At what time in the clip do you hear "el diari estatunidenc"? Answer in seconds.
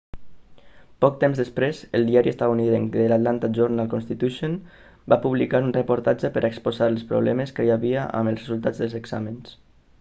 1.99-2.95